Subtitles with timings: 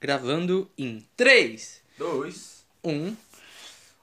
[0.00, 2.64] Gravando em 3, Dois.
[2.84, 3.16] 1.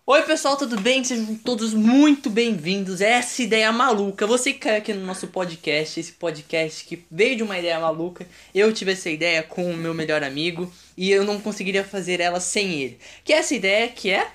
[0.06, 1.02] Oi, pessoal, tudo bem?
[1.06, 4.28] Sejam todos muito bem-vindos a essa ideia maluca.
[4.28, 8.28] Você que caiu aqui no nosso podcast, esse podcast que veio de uma ideia maluca.
[8.54, 12.42] Eu tive essa ideia com o meu melhor amigo e eu não conseguiria fazer ela
[12.42, 13.00] sem ele.
[13.24, 14.34] Que é essa ideia que é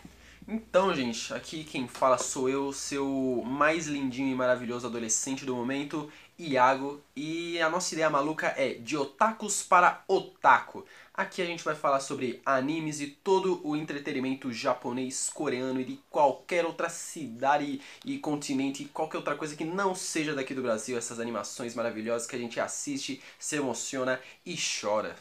[0.48, 6.10] Então, gente, aqui quem fala sou eu, seu mais lindinho e maravilhoso adolescente do momento,
[6.38, 7.02] Iago.
[7.14, 10.86] E a nossa ideia maluca é de otakus para otaku.
[11.20, 16.00] Aqui a gente vai falar sobre animes e todo o entretenimento japonês, coreano e de
[16.08, 20.96] qualquer outra cidade e continente e qualquer outra coisa que não seja daqui do Brasil.
[20.96, 25.14] Essas animações maravilhosas que a gente assiste, se emociona e chora.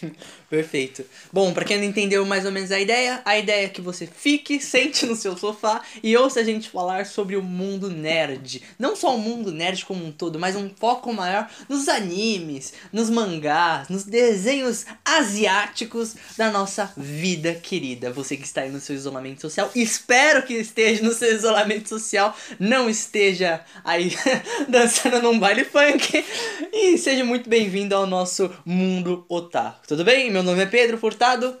[0.50, 1.04] Perfeito.
[1.32, 4.06] Bom, pra quem não entendeu mais ou menos a ideia, a ideia é que você
[4.06, 8.62] fique, sente no seu sofá e ouça a gente falar sobre o mundo nerd.
[8.78, 13.10] Não só o mundo nerd como um todo, mas um foco maior nos animes, nos
[13.10, 18.12] mangás, nos desenhos asiáticos da nossa vida querida.
[18.12, 22.36] Você que está aí no seu isolamento social, espero que esteja no seu isolamento social,
[22.58, 24.12] não esteja aí
[24.68, 26.24] dançando num baile funk.
[26.72, 29.85] E seja muito bem-vindo ao nosso mundo otaku.
[29.86, 30.30] Tudo bem?
[30.30, 31.56] Meu nome é Pedro Furtado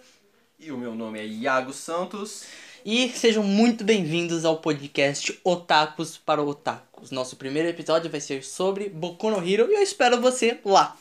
[0.58, 2.44] E o meu nome é Iago Santos.
[2.84, 7.10] e sejam muito bem-vindos ao podcast Otakus para Otakus.
[7.10, 10.96] Nosso primeiro episódio vai ser sobre Boku no Hero e eu espero você lá.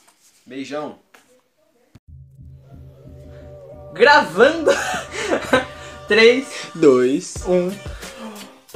[0.46, 0.98] Beijão!
[3.94, 4.72] Gravando
[6.08, 7.36] 3, Dois.
[7.48, 7.72] 1.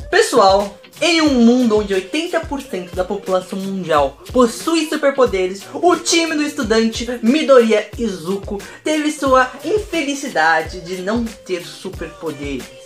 [0.09, 7.19] Pessoal, em um mundo onde 80% da população mundial possui superpoderes, o time do estudante
[7.22, 12.80] Midoriya Izuku teve sua infelicidade de não ter superpoderes.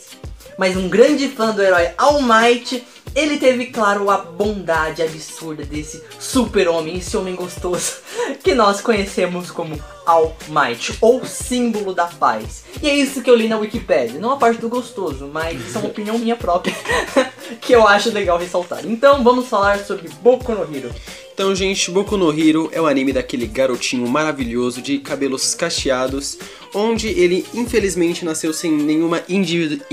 [0.57, 6.03] Mas um grande fã do herói All Might, ele teve, claro, a bondade absurda desse
[6.19, 7.97] super-homem, esse homem gostoso,
[8.43, 12.63] que nós conhecemos como All Might, ou símbolo da paz.
[12.81, 15.77] E é isso que eu li na Wikipedia, não a parte do gostoso, mas isso
[15.77, 16.75] é uma opinião minha própria,
[17.61, 18.85] que eu acho legal ressaltar.
[18.85, 20.91] Então vamos falar sobre Boku no Hero.
[21.33, 26.37] Então, gente, Boku no Hero é o anime daquele garotinho maravilhoso de cabelos cacheados,
[26.75, 29.83] onde ele infelizmente nasceu sem nenhuma individu-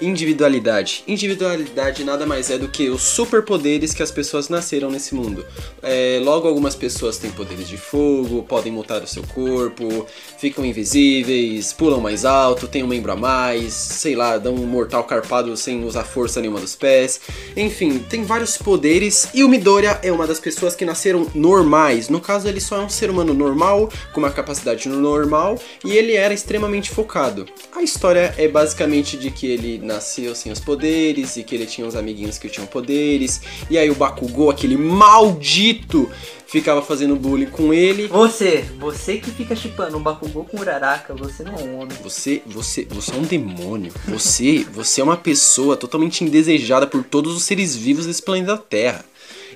[0.00, 1.04] individualidade.
[1.06, 5.44] Individualidade nada mais é do que os superpoderes que as pessoas nasceram nesse mundo.
[5.82, 10.06] É, logo, algumas pessoas têm poderes de fogo, podem mutar o seu corpo,
[10.38, 15.04] ficam invisíveis, pulam mais alto, têm um membro a mais, sei lá, dão um mortal
[15.04, 17.20] carpado sem usar força nenhuma dos pés.
[17.54, 22.08] Enfim, tem vários poderes e o Midoriya é uma das pessoas que nasceram normais.
[22.08, 26.14] No caso, ele só é um ser humano normal, com uma capacidade normal, e ele
[26.14, 27.44] era extremamente focado.
[27.74, 31.86] A história é basicamente de que ele nasceu sem os poderes e que ele tinha
[31.86, 36.10] uns amiguinhos que tinham poderes, e aí o Bakugou, aquele maldito,
[36.46, 38.06] ficava fazendo bullying com ele.
[38.08, 41.96] Você, você que fica chipando um Bakugou com Uraraka, você não é um homem.
[42.02, 43.92] Você, você, você é um demônio.
[44.06, 49.04] Você, você é uma pessoa totalmente indesejada por todos os seres vivos desse planeta Terra.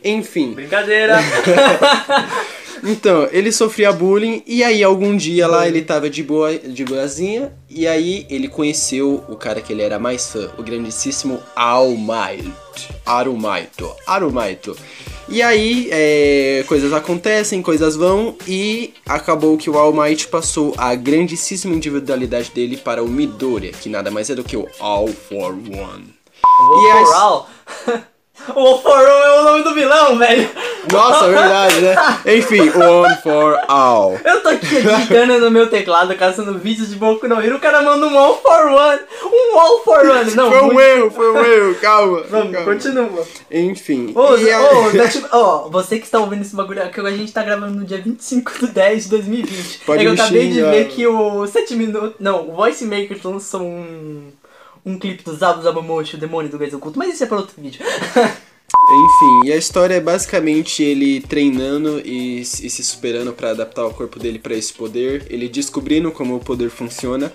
[0.05, 1.19] Enfim, Brincadeira!
[2.83, 7.53] então, ele sofria bullying e aí algum dia lá ele tava de boa, de boazinha
[7.69, 12.53] e aí ele conheceu o cara que ele era mais fã, o grandíssimo Almighty.
[13.05, 13.95] Arumaito.
[14.07, 14.77] Arumaito.
[15.33, 20.93] E aí, é, coisas acontecem, coisas vão, e acabou que o All Might passou a
[20.97, 25.53] grandíssima individualidade dele para o Midoriya, que nada mais é do que o All for
[25.53, 26.20] One.
[26.61, 27.49] E All.
[28.57, 30.49] O All for All é o nome do vilão, velho.
[30.91, 31.95] Nossa, verdade, né?
[32.39, 34.19] Enfim, One for All.
[34.25, 37.83] Eu tô aqui digitando no meu teclado, caçando vídeos de Boku no Hero, o cara
[37.83, 39.01] manda um All for One.
[39.25, 40.35] Um All for One.
[40.35, 42.23] Não, Foi um muito- erro, foi um erro, calma.
[42.31, 42.73] Vamos, calma.
[42.73, 43.27] continua.
[43.51, 44.13] Enfim.
[44.17, 44.91] Ô, e a- ô,
[45.33, 48.53] ó, você que está ouvindo esse bagulho aqui, a gente tá gravando no dia 25
[48.59, 49.81] de 10 de 2020.
[49.85, 50.71] Pode é que eu acabei de xingar.
[50.71, 52.15] ver que o 7 minutos.
[52.19, 54.33] Não, o Voice Maker lançou um.
[54.85, 57.61] Um clipe do Zabu Zabumoshi, o demônio do Gás Oculto, mas isso é para outro
[57.61, 57.85] vídeo.
[58.93, 63.95] Enfim, e a história é basicamente ele treinando e, e se superando pra adaptar o
[63.95, 67.33] corpo dele pra esse poder, ele descobrindo como o poder funciona.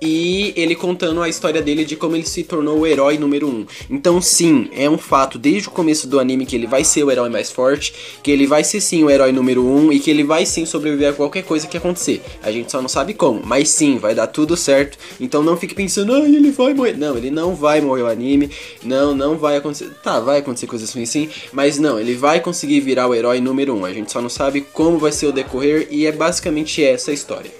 [0.00, 3.50] E ele contando a história dele de como ele se tornou o herói número 1.
[3.50, 3.66] Um.
[3.90, 7.10] Então, sim, é um fato desde o começo do anime que ele vai ser o
[7.10, 7.92] herói mais forte,
[8.22, 10.64] que ele vai ser sim o herói número 1 um, e que ele vai sim
[10.64, 12.22] sobreviver a qualquer coisa que acontecer.
[12.42, 14.98] A gente só não sabe como, mas sim, vai dar tudo certo.
[15.20, 16.96] Então não fique pensando, ah, ele vai morrer.
[16.96, 18.50] Não, ele não vai morrer o anime.
[18.82, 19.90] Não, não vai acontecer.
[20.02, 23.74] Tá, vai acontecer coisas assim sim, mas não, ele vai conseguir virar o herói número
[23.74, 23.78] 1.
[23.78, 23.84] Um.
[23.84, 27.14] A gente só não sabe como vai ser o decorrer e é basicamente essa a
[27.14, 27.59] história.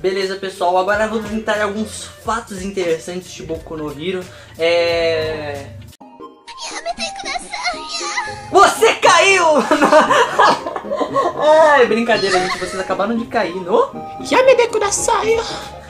[0.00, 4.24] Beleza, pessoal, agora vamos entrar alguns fatos interessantes de Boku no Hero.
[4.56, 5.66] É.
[8.52, 9.44] Você caiu!
[11.40, 12.58] Ai, brincadeira, gente.
[12.58, 13.90] Vocês acabaram de cair no.
[14.30, 15.36] Yamede kudasai.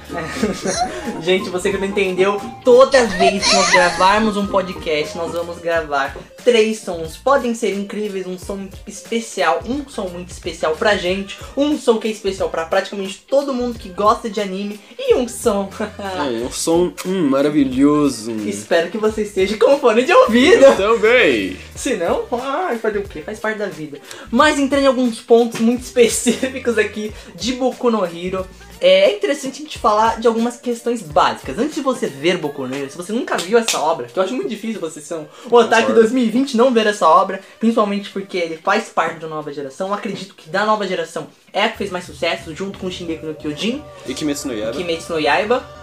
[1.23, 6.17] Gente, você que não entendeu, toda vez que nós gravarmos um podcast, nós vamos gravar
[6.45, 7.17] três sons.
[7.17, 12.09] Podem ser incríveis, um som especial, um som muito especial pra gente, um som que
[12.09, 15.69] é especial pra praticamente todo mundo que gosta de anime e um som.
[15.99, 18.33] É, um som hum, maravilhoso.
[18.47, 20.75] Espero que você esteja com fone de ouvido.
[20.77, 21.57] Também.
[21.75, 23.23] Se não, ai, fazer o quê?
[23.23, 23.99] Faz parte da vida.
[24.31, 28.47] Mas entrando em alguns pontos muito específicos aqui de Boku no Hero.
[28.81, 31.59] É interessante a gente falar de algumas questões básicas.
[31.59, 34.23] Antes de você ver Boku no Hero, se você nunca viu essa obra, que eu
[34.23, 36.01] acho muito difícil vocês são o Otaku Concordo.
[36.01, 39.89] 2020 não ver essa obra, principalmente porque ele faz parte da nova geração.
[39.89, 43.27] Eu acredito que da nova geração é a que fez mais sucesso, junto com Shingeki
[43.27, 44.77] no Kyojin, E Kimetsu no Yaiba.
[44.77, 45.78] Kimetsu no Yaiba.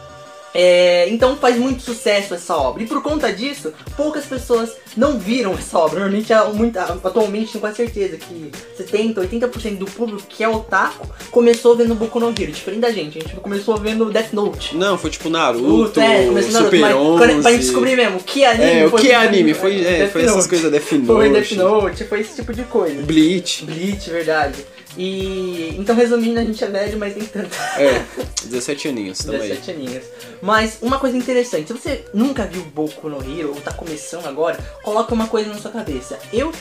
[0.57, 2.81] É, então faz muito sucesso essa obra.
[2.81, 5.99] E por conta disso, poucas pessoas não viram essa obra.
[5.99, 11.75] Normalmente, muita, atualmente, tenho quase certeza que 70, 80% do público que é otaku começou
[11.75, 12.53] vendo Boku no Hero.
[12.53, 14.77] Diferente da gente, a gente começou vendo Death Note.
[14.77, 17.17] Não, foi tipo Naruto, é, começou Naruto, Super mas 11.
[17.17, 19.53] quando- pra gente descobrir mesmo que anime É, o foi que é anime?
[19.53, 21.05] Foi, é, foi essas coisas Death Note.
[21.05, 23.01] Foi Death Note, foi esse tipo de coisa.
[23.01, 23.65] Bleach.
[23.65, 24.55] Bleach, verdade.
[24.97, 27.50] E então resumindo, a gente é velho, mas nem tanto.
[27.77, 28.03] É,
[28.45, 29.42] 17 aninhos também.
[29.42, 30.03] 17 aninhos.
[30.42, 34.57] Mas uma coisa interessante, se você nunca viu Boku no Hero ou tá começando agora,
[34.83, 36.18] coloca uma coisa na sua cabeça.
[36.31, 36.51] Eu,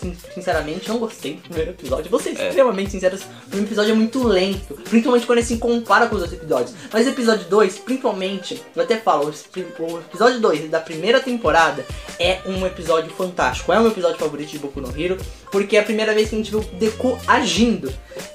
[0.00, 2.10] sin- sinceramente, não gostei do primeiro episódio.
[2.10, 2.48] Vou ser É.
[2.48, 4.74] extremamente sincero, o primeiro episódio é muito lento.
[4.88, 6.74] Principalmente quando ele se compara com os outros episódios.
[6.92, 11.84] Mas o episódio 2, principalmente, eu até falo, o episódio 2 da primeira temporada
[12.18, 13.72] é um episódio fantástico.
[13.72, 15.16] É o meu episódio favorito de Boku no Hero,
[15.52, 17.83] porque é a primeira vez que a gente vê o Deku agindo.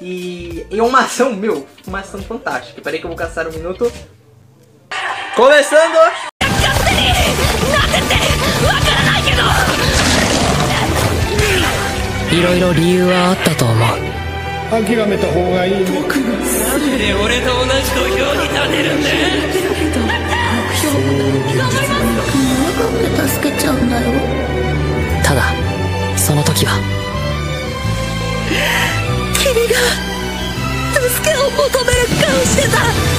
[0.01, 2.81] E é uma ação, meu, uma ação fantástica.
[2.81, 3.91] Peraí que eu vou caçar um minuto.
[5.35, 6.29] Começando!
[12.31, 13.77] いろいろ理由はあったと思う
[14.69, 19.09] 諦めた方がいいねで俺と同じ土俵に立てるんだ
[23.27, 24.11] 助けちゃうんだよ
[25.23, 25.41] ただ
[26.15, 26.77] その時は
[29.48, 29.76] 君が
[30.92, 33.14] 助けを求める顔してた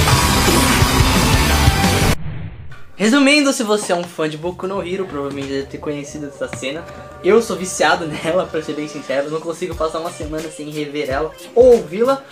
[2.97, 6.47] Resumindo, se você é um fã de Boku no Hero, provavelmente deve ter conhecido essa
[6.47, 6.81] cena.
[7.21, 9.27] Eu sou viciado nela, pra ser bem sincero.
[9.27, 12.23] Eu não consigo passar uma semana sem rever ela ou ouvi-la.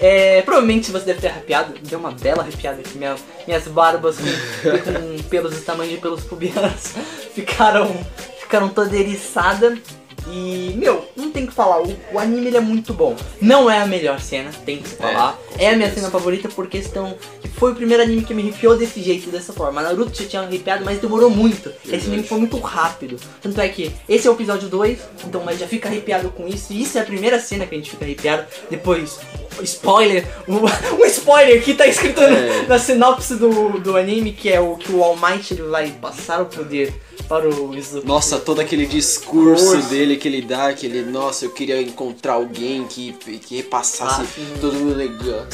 [0.00, 1.74] É, provavelmente você deve ter arrepiado.
[1.82, 2.96] Deu uma bela arrepiada aqui.
[2.96, 3.16] Minha,
[3.46, 6.94] minhas barbas com, com pelos do tamanho de pelos pubianos
[7.34, 7.94] ficaram,
[8.40, 9.76] ficaram toda eriçada.
[10.30, 13.15] E, meu, não tem que falar, o, o anime ele é muito bom.
[13.41, 15.37] Não é a melhor cena, tem que se falar.
[15.57, 18.77] É, a minha cena favorita por questão que foi o primeiro anime que me arrepiou
[18.77, 19.81] desse jeito, dessa forma.
[19.81, 21.71] Naruto já tinha arrepiado, mas demorou muito.
[21.85, 23.17] Esse anime foi muito rápido.
[23.41, 26.71] Tanto é que esse é o episódio 2, então mas já fica arrepiado com isso.
[26.71, 28.45] E isso é a primeira cena que a gente fica arrepiado.
[28.69, 29.19] Depois,
[29.61, 32.65] spoiler, um, spoiler que tá escrito na- É.
[32.67, 36.41] na sinopse do, do anime, que é o que o All Might ele vai passar
[36.41, 36.93] o poder
[37.27, 38.05] para o Izuku.
[38.07, 42.85] Nossa, todo aquele discurso dele que ele dá, que ele, nossa, eu queria encontrar alguém
[42.85, 45.45] que, que repassasse Ah, todo o legal.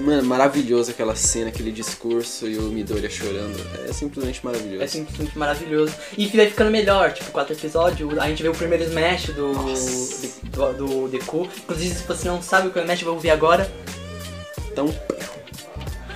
[0.00, 3.58] Mano, maravilhoso aquela cena, aquele discurso e o Midoriya chorando.
[3.88, 4.82] É simplesmente maravilhoso.
[4.82, 5.94] É simplesmente maravilhoso.
[6.18, 9.52] E vai ficando melhor, tipo, quatro episódios, a gente vê o primeiro Smash do,
[10.50, 11.48] do, do Deku.
[11.64, 13.70] Inclusive, se você não sabe o que é o Smash, ouvir agora.
[14.70, 14.94] Então,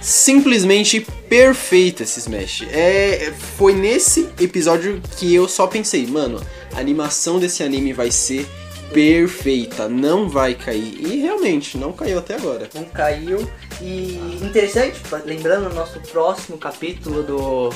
[0.01, 2.65] simplesmente perfeito esse Smash.
[2.71, 6.41] É, foi nesse episódio que eu só pensei, mano,
[6.75, 8.47] a animação desse anime vai ser
[8.93, 10.99] perfeita, não vai cair.
[11.01, 12.69] E realmente, não caiu até agora.
[12.75, 13.51] Não caiu.
[13.81, 17.71] E interessante, lembrando, o nosso próximo capítulo do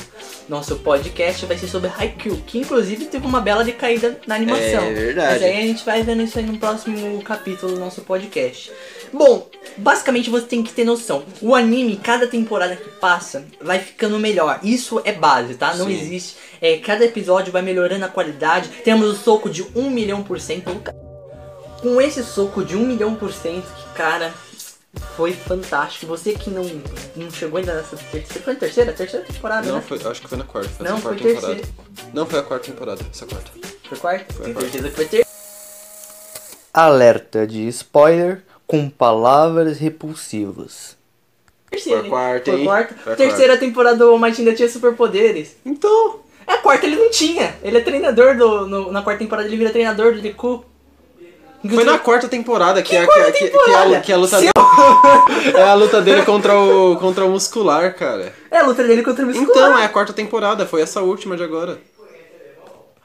[0.49, 4.83] nosso podcast vai ser sobre Haikyuu, que inclusive teve uma bela decaída na animação.
[4.83, 5.33] É verdade.
[5.33, 8.71] Mas aí a gente vai vendo isso aí no próximo capítulo do nosso podcast.
[9.13, 11.23] Bom, basicamente você tem que ter noção.
[11.41, 14.59] O anime, cada temporada que passa, vai ficando melhor.
[14.63, 15.73] Isso é base, tá?
[15.75, 15.93] Não Sim.
[15.99, 16.37] existe.
[16.61, 18.69] É, cada episódio vai melhorando a qualidade.
[18.83, 20.71] Temos o soco de 1 milhão por cento.
[21.81, 24.31] Com esse soco de 1 milhão por cento, que cara,
[25.17, 26.05] foi fantástico.
[26.05, 26.63] Você que não,
[27.15, 28.43] não chegou ainda nessa terceira.
[28.43, 28.93] Foi a terceira?
[28.93, 29.83] Terceira temporada, Não, né?
[29.85, 30.69] foi, acho que foi na quarta.
[30.69, 31.55] Foi Não, essa foi quarta temporada.
[31.55, 32.11] terceira.
[32.13, 33.51] Não, foi a quarta temporada, essa quarta.
[33.89, 34.33] Foi quarta?
[34.33, 34.71] Foi a Tenho quarta.
[34.71, 35.25] certeza que foi ter.
[36.73, 40.95] Alerta de spoiler com palavras repulsivas.
[41.69, 42.65] Terceira, Foi a quarta, Foi a hein?
[42.65, 42.95] quarta.
[43.03, 45.57] Foi a Terceira temporada do All Might ainda tinha superpoderes.
[45.65, 47.53] Então, É, a quarta ele não tinha.
[47.61, 48.65] Ele é treinador do.
[48.67, 50.63] no- na quarta temporada ele vira treinador do Deku.
[51.69, 53.97] foi na quarta temporada que, a, que, quarta a- que, que temporada?
[53.97, 54.51] a, que a luta dele,
[55.55, 58.33] é a luta dele contra o contra o muscular, cara.
[58.49, 59.49] É a luta dele contra o Muscular.
[59.49, 61.77] Então, é a quarta temporada, foi essa última de agora.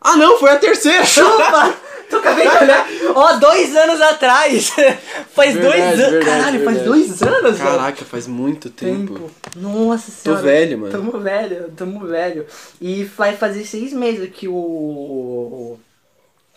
[0.01, 1.05] Ah, não, foi a terceira.
[1.05, 1.75] Chupa!
[2.11, 2.87] Tô acabei de olhar.
[3.15, 4.71] Ó, dois anos atrás.
[5.35, 6.11] faz Verdade, dois anos.
[6.11, 6.85] verdade, Caralho, faz verdade.
[6.85, 7.59] dois anos.
[7.59, 9.15] Caraca, faz muito tempo.
[9.15, 9.31] Tempo.
[9.57, 10.43] Nossa senhora.
[10.43, 10.93] velho, mano.
[10.93, 12.47] Tamo velho, tamo velho.
[12.81, 15.79] E vai fazer seis meses que o.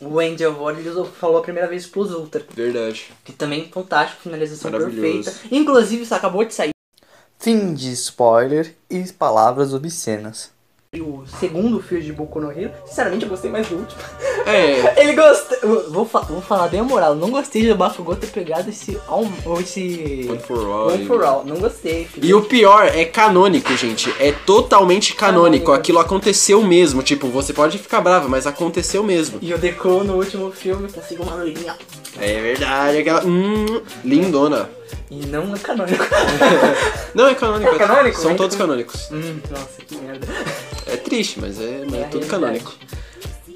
[0.02, 2.46] O Andy Award ele falou a primeira vez Plus Ultra.
[2.54, 3.12] Verdade.
[3.26, 5.34] Que também é fantástico, finalização perfeita.
[5.52, 6.70] Inclusive, isso acabou de sair.
[7.38, 10.52] Fim de spoiler e palavras obscenas.
[10.92, 14.02] E o segundo filme de Boku no Hero, sinceramente eu gostei mais do último.
[14.44, 15.56] É, Ele gostou.
[15.62, 19.00] eu Vou, fa- vou falar bem a moral, não gostei de Bakugou ter pegado esse.
[19.08, 20.26] Ou esse.
[20.28, 20.88] One for All.
[20.88, 22.06] One for All, não gostei.
[22.06, 22.26] filho.
[22.26, 24.12] E o pior é canônico, gente.
[24.20, 25.30] É totalmente canônico.
[25.30, 25.72] Canônico.
[25.74, 27.04] Aquilo aconteceu mesmo.
[27.04, 29.38] Tipo, você pode ficar brava, mas aconteceu mesmo.
[29.44, 31.76] E o Deco no último filme conseguiu uma loirinha.
[32.20, 33.24] É verdade, aquela.
[33.24, 34.68] Hum, lindona.
[35.12, 36.04] E não é canônico.
[37.16, 37.74] Não, é canônico.
[37.76, 38.22] É canônico?
[38.22, 38.94] São É todos canônico.
[38.94, 39.10] canônicos.
[39.12, 40.28] hum, nossa, que merda.
[40.86, 42.28] É triste, mas é, mas é É tudo realidade.
[42.30, 42.74] canônico.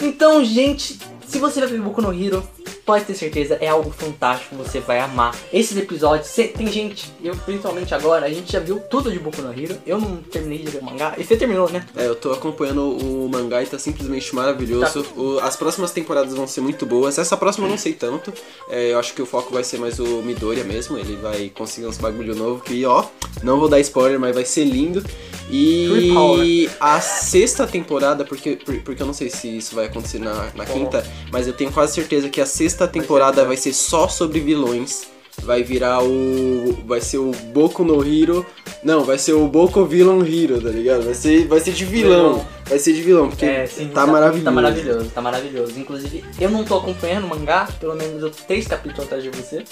[0.02, 0.98] Então, gente,
[1.28, 2.48] se você vai ver Boku no Hero,
[2.86, 5.36] pode ter certeza, é algo fantástico, você vai amar.
[5.52, 9.42] Esses episódios, cê- tem gente, eu principalmente agora, a gente já viu tudo de Boku
[9.42, 9.78] no Hero.
[9.86, 11.14] Eu não terminei de ver o mangá.
[11.18, 11.86] E você terminou, né?
[11.96, 15.04] É, eu tô acompanhando o mangá e tá simplesmente maravilhoso.
[15.04, 15.10] Tá.
[15.20, 17.18] O- as próximas temporadas vão ser muito boas.
[17.18, 18.34] Essa próxima eu não sei tanto.
[18.70, 20.98] É, eu acho que o foco vai ser mais o Midoriya mesmo.
[20.98, 23.06] Ele vai conseguir uns bagulho novo que, ó,
[23.42, 25.04] não vou dar spoiler, mas vai ser lindo.
[25.50, 26.72] E power.
[26.80, 30.66] a sexta temporada, porque, por- porque eu não sei se isso vai acontecer na, na
[30.66, 35.14] quinta, mas eu tenho quase certeza que a sexta temporada vai ser só sobre vilões.
[35.42, 36.74] Vai virar o.
[36.86, 38.46] Vai ser o Boku no Hero.
[38.84, 41.04] Não, vai ser o Boku Villain Hero, tá ligado?
[41.04, 42.46] Vai ser, vai ser de vilão.
[42.66, 44.46] Vai ser de vilão, porque É, sim, tá, maravilhoso.
[44.46, 45.80] Tá maravilhoso, tá maravilhoso.
[45.80, 49.64] Inclusive, eu não tô acompanhando o mangá, pelo menos eu três capítulos atrás de você.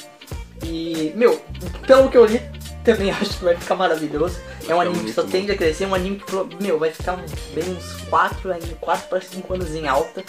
[0.63, 1.41] E, meu,
[1.85, 2.41] pelo que eu li,
[2.83, 4.39] também acho que vai ficar maravilhoso.
[4.67, 5.29] É um anime que só bom.
[5.29, 7.17] tende a crescer, é um anime que, meu, vai ficar
[7.53, 10.23] bem uns 4, ainda 4 para 5 anos em alta.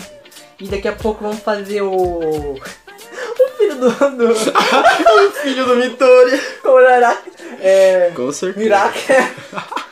[0.60, 1.92] E daqui a pouco vamos fazer o.
[1.92, 3.90] O filho do.
[3.90, 4.34] do
[5.42, 6.40] Filho do Midoriya.
[6.64, 7.30] Uraraka.
[7.60, 8.12] É.
[8.14, 8.64] Com certeza.
[8.64, 9.30] Miraka.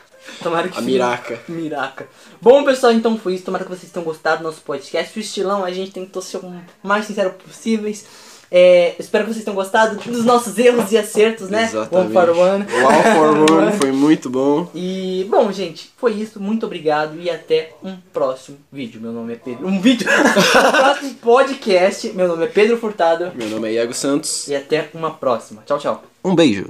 [0.43, 0.87] Tomara que A sim.
[0.87, 1.39] Miraka.
[1.49, 2.09] Miraca.
[2.41, 3.45] Bom, pessoal, então foi isso.
[3.45, 5.19] Tomara que vocês tenham gostado do nosso podcast.
[5.19, 8.07] O estilão, a gente tentou ser o mais sincero possíveis.
[8.53, 11.65] É, espero que vocês tenham gostado dos nossos erros e acertos, né?
[11.65, 12.17] Exatamente.
[12.17, 12.65] One for one.
[12.65, 14.69] O All for One foi muito bom.
[14.75, 16.41] E, bom, gente, foi isso.
[16.41, 19.01] Muito obrigado e até um próximo vídeo.
[19.01, 19.69] Meu nome é Pedro.
[19.69, 20.09] Um vídeo?
[20.11, 22.09] um próximo podcast.
[22.13, 23.31] Meu nome é Pedro Furtado.
[23.37, 24.49] Meu nome é Iago Santos.
[24.49, 25.63] E até uma próxima.
[25.65, 26.03] Tchau, tchau.
[26.25, 26.67] Um beijo.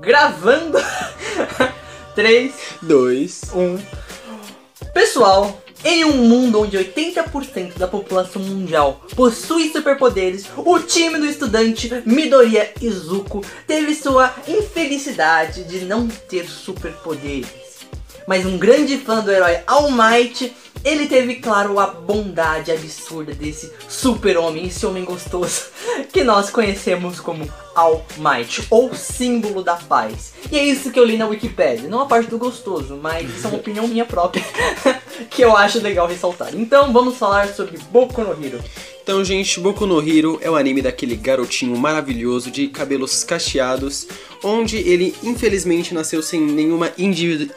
[0.00, 0.78] Gravando.
[2.16, 3.42] 3, Dois.
[3.54, 3.78] 1.
[4.92, 12.02] Pessoal, em um mundo onde 80% da população mundial possui superpoderes, o time do estudante
[12.04, 17.68] Midoriya Izuku teve sua infelicidade de não ter superpoderes.
[18.26, 20.54] Mas um grande fã do herói All Might,
[20.84, 25.66] ele teve, claro, a bondade absurda desse super-homem, esse homem gostoso,
[26.12, 30.32] que nós conhecemos como All Might, ou símbolo da paz.
[30.50, 33.46] E é isso que eu li na Wikipedia, não a parte do gostoso, mas isso
[33.46, 34.44] é uma opinião minha própria,
[35.30, 36.54] que eu acho legal ressaltar.
[36.54, 38.62] Então vamos falar sobre Boku no Hero.
[39.08, 44.06] Então, gente, Boku no Hero é o anime daquele garotinho maravilhoso de cabelos cacheados,
[44.42, 47.52] onde ele infelizmente nasceu sem nenhuma individu-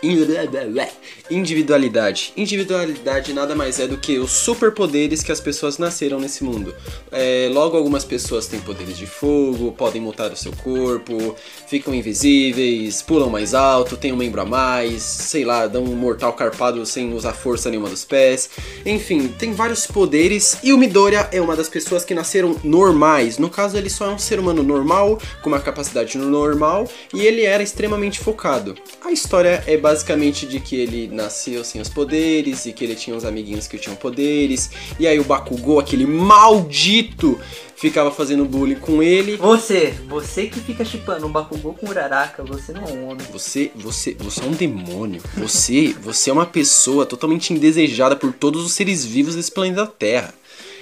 [1.30, 2.34] individualidade.
[2.36, 6.74] Individualidade nada mais é do que os superpoderes que as pessoas nasceram nesse mundo.
[7.12, 11.36] É, logo, algumas pessoas têm poderes de fogo, podem mutar o seu corpo,
[11.68, 16.34] ficam invisíveis, pulam mais alto, têm um membro a mais, sei lá, dão um mortal
[16.34, 18.50] carpado sem usar força nenhuma dos pés.
[18.86, 23.38] Enfim, tem vários poderes e o Midoriya é uma das pessoas que nasceram normais.
[23.38, 26.71] No caso, ele só é um ser humano normal, com uma capacidade normal,
[27.14, 28.76] e ele era extremamente focado.
[29.04, 33.16] A história é basicamente de que ele nasceu sem os poderes e que ele tinha
[33.16, 37.40] uns amiguinhos que tinham poderes, e aí o Bakugou, aquele maldito,
[37.76, 39.38] ficava fazendo bullying com ele.
[39.38, 43.26] Você, você que fica chipando um Bakugou com Uraraka, você não é um homem.
[43.32, 45.22] Você, você, você é um demônio.
[45.38, 50.34] Você, você é uma pessoa totalmente indesejada por todos os seres vivos desse planeta Terra.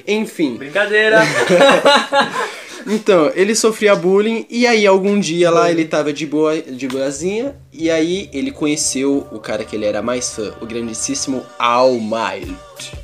[0.05, 1.21] Enfim, Brincadeira!
[2.87, 7.55] então, ele sofria bullying e aí algum dia lá ele tava de boa, de boazinha
[7.73, 12.55] e aí ele conheceu o cara que ele era mais fã, o grandíssimo All Might.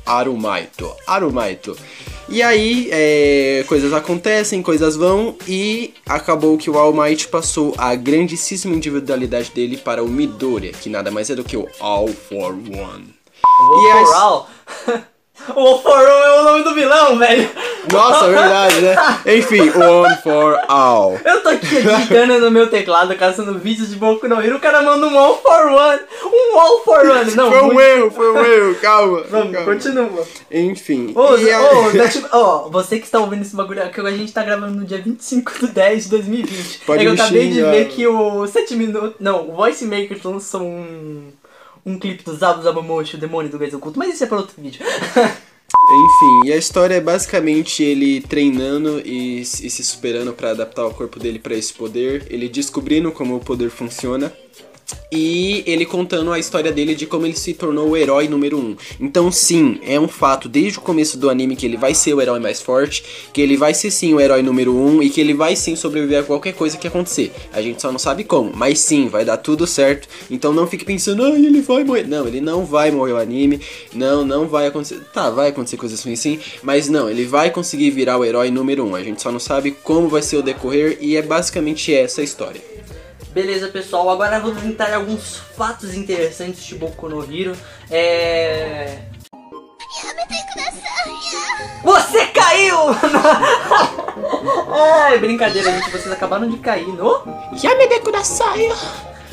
[0.04, 0.90] Arumaito.
[1.06, 1.76] Arumaito.
[2.28, 7.94] E aí, é, coisas acontecem, coisas vão, e acabou que o All Might passou a
[7.94, 12.52] grandíssima individualidade dele para o Midoriya, que nada mais é do que o All for
[12.52, 13.14] One.
[13.68, 14.48] Vou E as- for all.
[15.54, 17.48] O All for One é o nome do vilão, velho.
[17.92, 18.96] Nossa, verdade, né?
[19.36, 21.18] Enfim, One for All.
[21.24, 24.82] Eu tô aqui digitando no meu teclado, caçando vídeos de Boku no Hero, o cara
[24.82, 26.00] manda um All for One.
[26.24, 27.30] Um All for One.
[27.34, 29.22] Não, Foi um muito- erro, foi um erro, calma.
[29.30, 29.72] Vamos, calma.
[29.72, 30.26] continua.
[30.50, 31.12] Enfim.
[31.14, 34.42] Ô, dá tipo- ó, você que está ouvindo esse bagulho, é que a gente tá
[34.42, 36.80] gravando no dia 25 de 10 de 2020.
[36.84, 37.70] Pode é que eu acabei de xingar.
[37.70, 39.12] ver que o 7 minutos.
[39.20, 41.30] Não, o Voice Maker lançou um.
[41.86, 44.60] Um clipe do Zabu Zabamoshi, o demônio do Gás Oculto, mas isso é para outro
[44.60, 44.84] vídeo.
[45.88, 50.92] Enfim, e a história é basicamente ele treinando e, e se superando pra adaptar o
[50.92, 54.32] corpo dele pra esse poder, ele descobrindo como o poder funciona.
[55.10, 58.60] E ele contando a história dele de como ele se tornou o herói número 1.
[58.60, 58.76] Um.
[59.00, 62.20] Então, sim, é um fato desde o começo do anime que ele vai ser o
[62.20, 65.20] herói mais forte, que ele vai ser sim o herói número 1 um, e que
[65.20, 67.32] ele vai sim sobreviver a qualquer coisa que acontecer.
[67.52, 70.08] A gente só não sabe como, mas sim, vai dar tudo certo.
[70.30, 72.06] Então não fique pensando, ah, ele vai morrer.
[72.06, 73.60] Não, ele não vai morrer o anime.
[73.94, 75.00] Não, não vai acontecer.
[75.12, 78.84] Tá, vai acontecer coisas ruins sim, mas não, ele vai conseguir virar o herói número
[78.84, 78.88] 1.
[78.88, 78.94] Um.
[78.94, 82.24] A gente só não sabe como vai ser o decorrer e é basicamente essa a
[82.24, 82.75] história.
[83.36, 87.54] Beleza, pessoal, agora entrar em alguns fatos interessantes de Boku no Hero.
[87.90, 88.96] É.
[91.84, 92.78] Você caiu!
[94.72, 95.90] Ai, brincadeira, gente.
[95.90, 97.24] Vocês acabaram de cair no.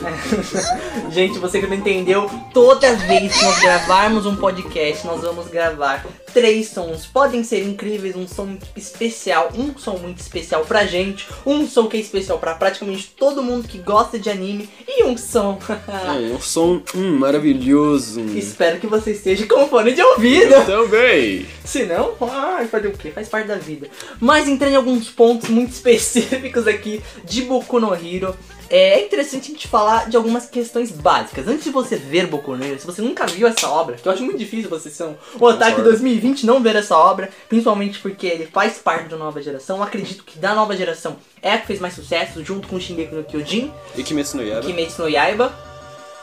[1.12, 6.06] Gente, você que não entendeu, toda vez que nós gravarmos um podcast, nós vamos gravar
[6.34, 7.06] três sons.
[7.06, 11.98] Podem ser incríveis, um som especial, um som muito especial pra gente, um som que
[11.98, 15.60] é especial pra praticamente todo mundo que gosta de anime e um som.
[15.88, 18.22] É um som hum, maravilhoso.
[18.36, 20.66] Espero que você esteja com fone de ouvido.
[20.66, 21.46] Também.
[21.64, 23.12] Se não, ai, fazer o quê?
[23.12, 23.88] Faz parte da vida.
[24.20, 28.36] Mas entrando em alguns pontos muito específicos aqui de Boku no Hero,
[28.76, 31.48] é interessante a gente falar de algumas questões básicas.
[31.48, 34.12] Antes de você ver Boku no Hero, se você nunca viu essa obra, que eu
[34.12, 35.92] acho muito difícil você ser um otaku Concordo.
[35.92, 39.78] 2020 não ver essa obra, principalmente porque ele faz parte da nova geração.
[39.78, 43.14] Eu acredito que da nova geração é a que fez mais sucesso, junto com Shingeki
[43.14, 44.66] no Kyojin, E Kimetsu no Yaiba.
[44.66, 45.73] Kimetsu no Yaiba.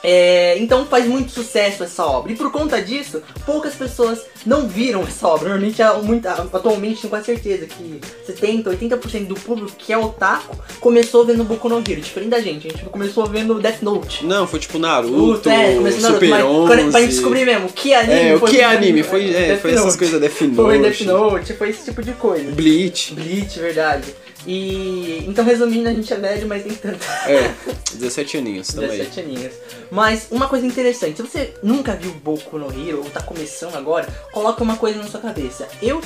[0.03, 2.33] É, então faz muito sucesso essa obra.
[2.33, 5.49] E por conta disso, poucas pessoas não viram essa obra.
[5.51, 11.25] Normalmente, muita, atualmente, tenho quase certeza que 70, 80% do público que é otaku começou
[11.27, 12.01] vendo Boku no Hero.
[12.01, 14.25] Diferente da gente, a gente começou vendo Death Note.
[14.25, 16.67] Não, foi tipo Naruto, é, começou Naruto, Super mas 11.
[16.67, 18.21] quando- pra gente descobrir mesmo o que é anime.
[18.31, 19.03] É, o que é anime?
[19.03, 20.55] Foi, é, Death foi essas coisas Death Note.
[20.57, 22.51] Foi Death Note, foi esse tipo de coisa.
[22.53, 23.15] Bleach.
[23.15, 24.15] Bleach, verdade.
[24.47, 27.05] E então resumindo, a gente é velho, mas nem tanto.
[27.27, 27.51] É,
[27.97, 28.91] 17 aninhos também.
[28.99, 29.53] 17 aninhos.
[29.91, 34.07] Mas uma coisa interessante, se você nunca viu Boku no Hero ou tá começando agora,
[34.33, 35.69] coloca uma coisa na sua cabeça.
[35.83, 36.01] Eu,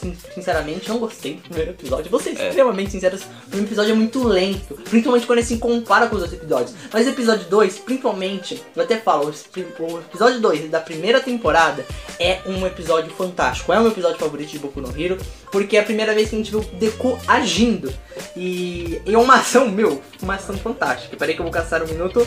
[0.00, 2.10] sin- sinceramente, não gostei do primeiro episódio.
[2.10, 2.48] Vou ser É.
[2.48, 4.74] extremamente sincero, o primeiro episódio é muito lento.
[4.88, 6.74] Principalmente quando ele se compara com os outros episódios.
[6.92, 11.84] Mas o episódio 2, principalmente, eu até falo, o episódio 2 da primeira temporada
[12.18, 13.72] é um episódio fantástico.
[13.72, 15.16] É o meu episódio favorito de Boku no Hero,
[15.50, 17.92] porque é a primeira vez que a gente viu Deku agindo.
[18.36, 21.16] E é uma ação, meu, uma ação fantástica.
[21.16, 22.26] Peraí que eu vou caçar um minuto.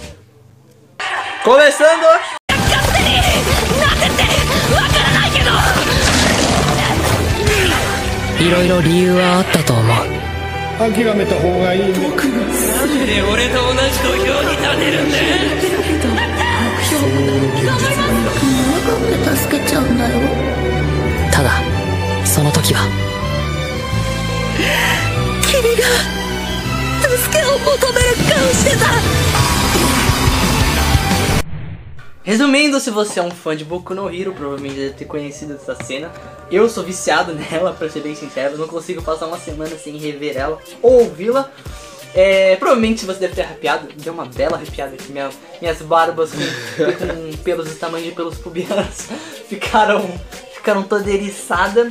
[1.43, 2.03] Começando!
[8.45, 8.59] Eu
[21.31, 21.72] ただ
[22.32, 22.80] その時は
[25.42, 25.84] 君が
[27.16, 29.18] 助けを求める顔してた
[32.28, 35.74] Resumindo, se você é um fã de Boku no Hero, provavelmente deve ter conhecido essa
[35.82, 36.12] cena.
[36.50, 38.58] Eu sou viciado nela, pra ser bem sincero.
[38.58, 41.50] Não consigo passar uma semana sem rever ela ou ouvi-la.
[42.14, 45.10] É, provavelmente se você deve ter arrepiado, deu uma bela arrepiada aqui.
[45.10, 49.08] Minha, minhas barbas com, com pelos do tamanho de pelos pubianos
[49.48, 50.06] ficaram,
[50.54, 51.90] ficaram toda eriçada.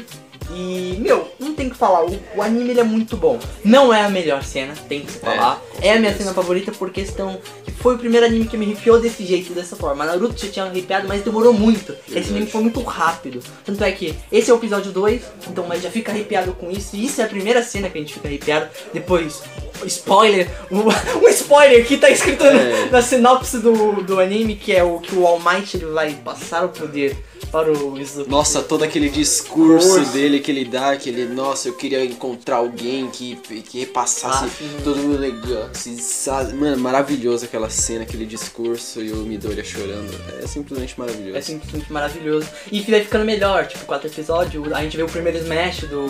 [0.50, 3.38] E, meu, não tem o que falar, o, o anime é muito bom.
[3.64, 5.56] Não é a melhor cena, tem que se falar.
[5.56, 8.66] com É, a minha cena favorita por questão que foi o primeiro anime que me
[8.66, 10.04] arrepiou desse jeito, dessa forma.
[10.04, 11.92] Naruto já tinha arrepiado, mas demorou muito.
[11.92, 12.30] Esse Verdade.
[12.36, 13.40] anime foi muito rápido.
[13.64, 16.96] Tanto é que esse é o episódio 2, então mas já fica arrepiado com isso.
[16.96, 18.68] E isso é a primeira cena que a gente fica arrepiado.
[18.92, 19.42] Depois,
[19.86, 20.80] spoiler, um,
[21.24, 22.88] um spoiler que tá escrito É.
[22.90, 26.64] na sinopse do, do anime, que é o que o All Might ele vai passar
[26.64, 27.94] o poder para o.
[28.28, 30.12] Nossa, todo aquele discurso Discurso.
[30.12, 34.80] dele que ele dá, que ele, nossa, eu queria encontrar alguém que, que repassasse Ah,
[34.84, 35.96] todo o meu negócio.
[35.98, 36.54] sabe?
[36.54, 40.12] Mano, maravilhoso aquela cena, aquele discurso e o Midoriya chorando.
[40.42, 41.36] É simplesmente maravilhoso.
[41.36, 42.48] É simplesmente maravilhoso.
[42.70, 46.06] E vai ficando melhor, tipo, quatro episódios, a gente vê o primeiro Smash do,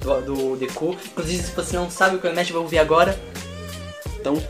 [0.00, 0.96] do, do Deku.
[1.12, 3.18] Inclusive, se você não sabe o que é o Smash, vai ouvir agora.
[4.20, 4.42] Então,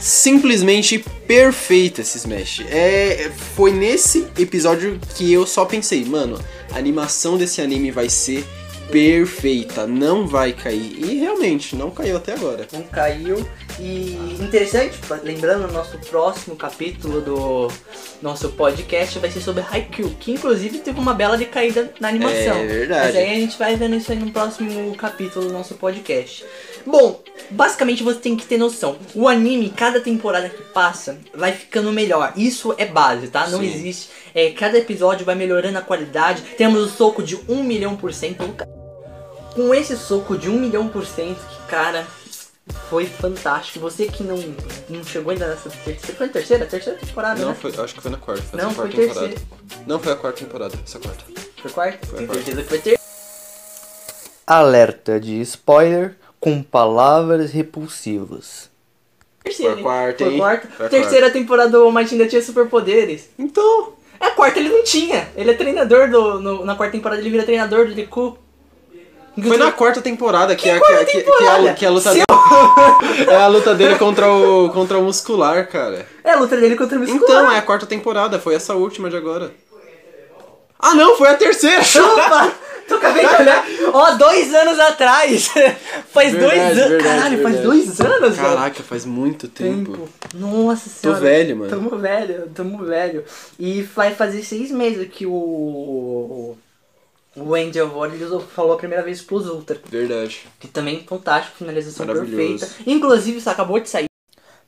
[0.00, 2.64] simplesmente perfeito esse Smash.
[2.70, 8.44] É, foi nesse episódio que eu só pensei, mano, a animação desse anime vai ser
[8.90, 10.98] perfeita, não vai cair.
[10.98, 12.66] E realmente, não caiu até agora.
[12.72, 13.46] não caiu.
[13.78, 17.68] E interessante, lembrando, o nosso próximo capítulo do
[18.20, 22.56] nosso podcast vai ser sobre Haikyuu, que inclusive teve uma bela decaída na animação.
[22.56, 23.06] É verdade.
[23.06, 26.44] Mas aí a gente vai vendo isso aí no próximo capítulo do nosso podcast.
[26.86, 28.96] Bom, basicamente você tem que ter noção.
[29.14, 32.32] O anime, cada temporada que passa, vai ficando melhor.
[32.36, 33.48] Isso é base, tá?
[33.48, 33.66] Não Sim.
[33.66, 34.10] existe.
[34.34, 36.42] É, cada episódio vai melhorando a qualidade.
[36.56, 38.44] Temos o soco de 1 milhão por cento.
[39.54, 42.06] Com esse soco de 1 milhão por cento, que cara,
[42.88, 43.80] foi fantástico.
[43.80, 44.36] Você que não,
[44.88, 46.16] não chegou ainda nessa terceira.
[46.16, 46.66] Foi na terceira?
[46.66, 47.56] Terceira temporada, Não, né?
[47.60, 48.42] foi, acho que foi na quarta.
[48.42, 49.28] Foi Não, essa foi quarta temporada.
[49.28, 49.84] terceira.
[49.86, 51.24] Não, foi a quarta temporada, essa quarta.
[51.60, 52.06] Foi quarta?
[52.06, 52.34] Foi a quarta.
[52.44, 53.00] certeza que foi ter.
[54.46, 58.70] Alerta de spoiler com palavras repulsivas.
[59.44, 60.38] Terceira, Foi a quarta, Foi hein?
[60.38, 60.68] quarta.
[60.68, 63.28] Foi a Terceira temporada o All Might ainda tinha superpoderes.
[63.38, 65.28] Então, É, a quarta ele não tinha.
[65.36, 66.38] Ele é treinador do.
[66.40, 68.36] no- na quarta temporada ele vira treinador do Deku.
[69.42, 71.86] foi na quarta temporada que, Que a, que, quarta a- que, que a, temporada?
[71.86, 72.24] a luta Se dele.
[73.30, 76.06] é a luta dele contra o, contra o muscular, cara.
[76.22, 77.22] É a luta dele contra o muscular.
[77.22, 79.52] Então, é a quarta temporada, foi essa última de agora.
[80.78, 81.82] Ah não, foi a terceira!
[81.82, 82.52] Chupa!
[82.90, 83.64] Tu acabei de olhar.
[83.92, 85.48] Ó, dois anos atrás.
[86.12, 86.88] faz dois Verdade, anos.
[86.90, 87.62] verdade, Caralho, faz verdade.
[87.62, 88.48] dois anos, velho.
[88.48, 89.92] Caraca, faz muito tempo.
[89.92, 90.08] tempo.
[90.34, 91.20] Nossa senhora.
[91.20, 91.70] velho, mano.
[91.70, 93.24] Tamo velho, tamo velho.
[93.58, 96.56] E vai fazer seis meses que o.
[97.36, 99.80] O ele usou- falou a primeira vez pros Ultra.
[99.88, 100.46] Verdade.
[100.58, 102.68] Que também é fantástico, finalização perfeita.
[102.84, 104.06] Inclusive, isso acabou de sair.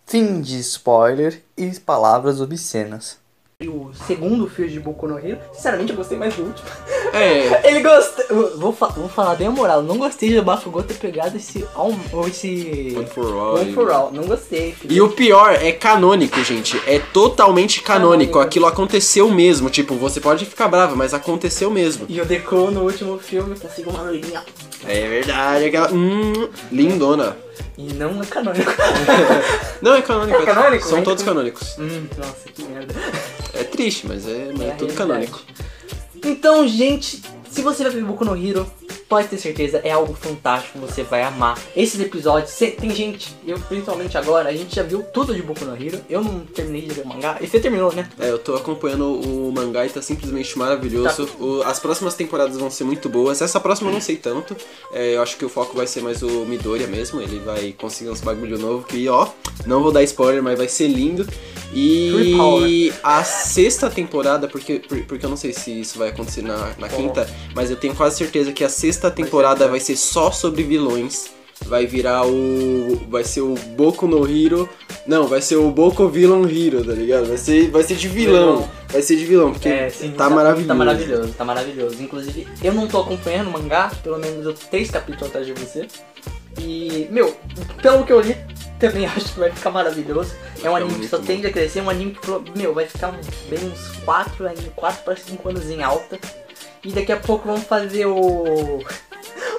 [0.06, 3.18] Fim de spoiler e palavras obscenas.
[3.62, 6.68] E o segundo filme de Boku no Hero, sinceramente eu gostei mais do último.
[7.12, 8.26] É, Ele gosta.
[8.56, 11.64] Vou, fa- vou falar bem a moral, eu não gostei de Bakugou ter pegado esse.
[11.76, 12.94] Ou esse.
[12.96, 13.54] One for All.
[13.56, 14.10] One for All.
[14.12, 14.92] Não gostei, filho.
[14.92, 16.80] E o pior é canônico, gente.
[16.86, 18.02] É totalmente canônico.
[18.02, 18.38] Canônico.
[18.40, 19.70] Aquilo aconteceu mesmo.
[19.70, 22.04] Tipo, você pode ficar bravo, mas aconteceu mesmo.
[22.08, 24.42] E o Deku no último filme conseguiu uma loirinha.
[24.86, 25.92] É verdade, aquela.
[25.92, 27.36] Hum, lindona.
[27.78, 28.70] E não é canônico.
[29.80, 30.42] Não, é canônico.
[30.42, 30.86] É canônico?
[30.86, 31.58] São É todos canônico.
[31.60, 31.78] canônicos.
[31.78, 32.94] hum, nossa, que merda.
[33.54, 34.94] É triste, mas é, mas é, a tudo realidade.
[34.96, 35.40] canônico.
[36.24, 38.70] Então, gente, se você vai ver Boku no Hero,
[39.12, 41.58] pode ter certeza, é algo fantástico, você vai amar.
[41.76, 45.66] Esses episódios, cê- tem gente, eu principalmente agora, a gente já viu tudo de Boku
[45.66, 46.00] no Hero.
[46.08, 48.08] Eu não terminei de ler o mangá, e você terminou, né?
[48.18, 51.26] É, eu tô acompanhando o mangá e tá simplesmente maravilhoso.
[51.26, 51.32] Tá.
[51.44, 53.42] O- as próximas temporadas vão ser muito boas.
[53.42, 54.56] Essa próxima eu não sei tanto.
[54.94, 57.20] É, eu acho que o foco vai ser mais o Midoriya mesmo.
[57.20, 59.28] Ele vai conseguir uns bagulho novo que, ó,
[59.66, 61.28] não vou dar spoiler, mas vai ser lindo.
[61.74, 66.72] E a sexta temporada, porque, por- porque eu não sei se isso vai acontecer na,
[66.78, 70.62] na quinta, mas eu tenho quase certeza que a sexta temporada vai ser só sobre
[70.62, 71.30] vilões.
[71.66, 72.96] Vai virar o.
[73.08, 74.68] Vai ser o Boku no Hero.
[75.06, 77.26] Não, vai ser o Boku Villain Hero, tá ligado?
[77.26, 78.68] Vai ser, vai ser de vilão.
[78.88, 79.70] Vai ser de vilão, porque
[80.16, 80.68] tá, maravilhoso.
[80.68, 82.02] Tá maravilhoso, tá maravilhoso.
[82.02, 85.52] Inclusive, eu não tô acompanhando o mangá, pelo menos eu tô três capítulos atrás de
[85.54, 85.86] você.
[86.60, 87.34] E, meu,
[87.80, 88.36] pelo que eu li,
[88.78, 90.34] também acho que vai ficar maravilhoso.
[90.62, 93.26] É um anime que só tende a crescer, um anime que, meu, vai ficar uns,
[93.48, 94.44] bem uns 4,
[94.76, 96.18] 4 para 5 anos em alta.
[96.84, 98.82] E daqui a pouco vamos fazer o.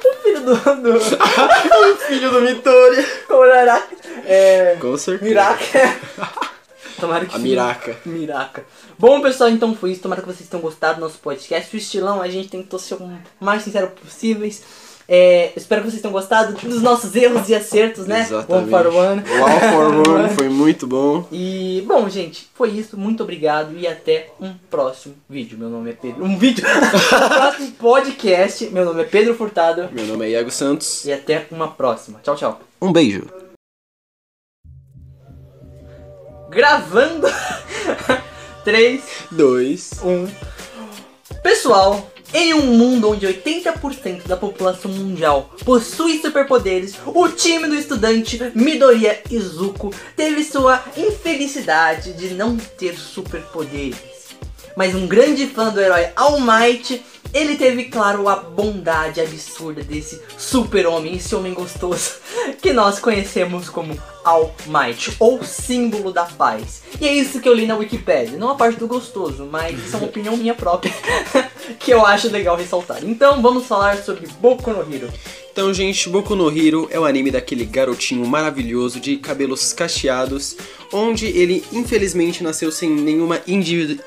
[0.06, 0.56] O filho do.
[0.82, 3.06] do o filho do Midoriya.
[3.28, 3.88] como era?
[4.26, 4.78] É.
[4.80, 5.30] Com certeza.
[5.30, 6.00] Miraca.
[7.00, 7.40] Tomara que A.
[7.40, 7.98] Miraca.
[8.06, 8.66] Miraca.
[9.00, 10.02] Bom, pessoal, então foi isso.
[10.02, 11.74] Tomara que vocês tenham gostado do nosso podcast.
[11.74, 14.62] O estilão, a gente tentou ser o mais sincero possíveis.
[15.08, 18.22] É, espero que vocês tenham gostado dos nossos erros e acertos, né?
[18.22, 18.74] Exatamente.
[18.74, 19.22] One for one.
[19.22, 21.28] O All for One foi muito bom.
[21.32, 22.98] E, bom, gente, foi isso.
[22.98, 25.58] Muito obrigado e até um próximo vídeo.
[25.58, 26.24] Meu nome é Pedro.
[26.24, 26.63] Um vídeo?
[26.66, 28.66] um próximo podcast.
[28.68, 29.89] Meu nome é Pedro Furtado.
[29.92, 31.04] Meu nome é Iago Santos.
[31.06, 32.20] E até uma próxima.
[32.24, 32.62] Tchau, tchau.
[32.82, 33.28] Um beijo.
[36.50, 37.28] Gravando.
[38.63, 39.92] 3, Dois.
[40.02, 40.54] 1.
[41.42, 48.52] Pessoal, em um mundo onde 80% da população mundial possui superpoderes, o time do estudante
[48.56, 54.13] Midoriya Izuku teve sua infelicidade de não ter superpoderes.
[54.76, 60.19] Mas um grande fã do herói All Might, ele teve, claro, a bondade absurda desse
[60.38, 62.13] super-homem, esse homem gostoso,
[62.62, 66.84] que nós conhecemos como All Might, ou símbolo da paz.
[67.00, 69.96] E é isso que eu li na Wikipedia, não a parte do gostoso, mas isso
[69.96, 70.94] é uma opinião minha própria,
[71.80, 73.04] que eu acho legal ressaltar.
[73.04, 75.10] Então vamos falar sobre Boku no Hero.
[75.52, 80.58] Então, gente, Boku no Hero é o anime daquele garotinho maravilhoso de cabelos cacheados,
[80.92, 84.02] onde ele infelizmente nasceu sem nenhuma individu-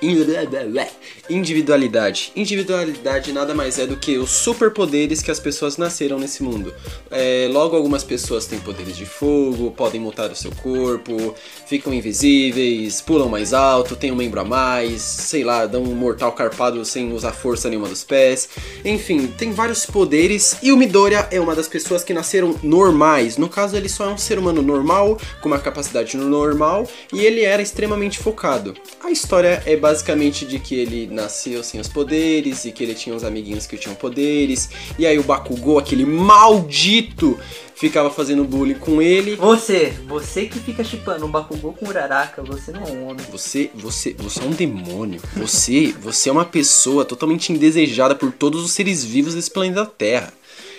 [1.30, 2.32] individualidade.
[2.34, 6.74] Individualidade nada mais é do que os superpoderes que as pessoas nasceram nesse mundo.
[7.12, 11.34] É, logo, algumas pessoas têm poderes de fogo, podem mutar o seu corpo,
[11.66, 16.32] ficam invisíveis, pulam mais alto, têm um membro a mais, sei lá, dão um mortal
[16.32, 18.48] carpado sem usar força nenhuma dos pés.
[18.84, 23.36] Enfim, tem vários poderes e o Midoriya é uma das pessoas que nasceram normais.
[23.36, 27.42] No caso, ele só é um ser humano normal, com uma capacidade normal, e ele
[27.42, 28.74] era extremamente focado.
[29.02, 33.14] A história é basicamente de que ele nasceu sem os poderes e que ele tinha
[33.14, 37.38] uns amiguinhos que tinham poderes, e aí o Bakugou, aquele maldito,
[37.76, 39.36] ficava fazendo bullying com ele.
[39.36, 43.24] Você, você que fica chipando um Bakugou com Uraraka, você não é um homem.
[43.30, 45.20] Você, você, você é um demônio.
[45.36, 50.32] Você, você é uma pessoa totalmente indesejada por todos os seres vivos desse planeta Terra.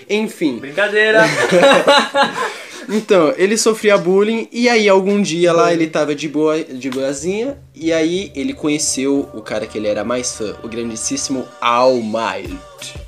[0.09, 1.25] Enfim, Brincadeira!
[2.89, 7.57] então, ele sofria bullying e aí algum dia lá ele tava de boa, de boazinha
[7.75, 12.57] e aí ele conheceu o cara que ele era mais fã, o grandíssimo All Might.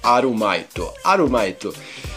[0.04, 0.88] Arumaito.
[1.04, 1.74] Arumaito.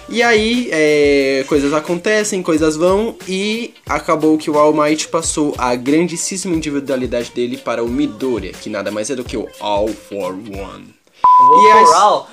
[0.09, 5.75] E aí, é, coisas acontecem, coisas vão, e acabou que o All Might passou a
[5.75, 10.33] grandíssima individualidade dele para o Midoriya, que nada mais é do que o All for
[10.35, 10.95] One.
[11.41, 12.29] O E All as- for All.